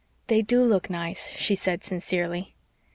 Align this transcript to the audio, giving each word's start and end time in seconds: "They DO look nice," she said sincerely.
"They 0.25 0.41
DO 0.41 0.63
look 0.63 0.89
nice," 0.89 1.29
she 1.33 1.53
said 1.53 1.83
sincerely. 1.83 2.55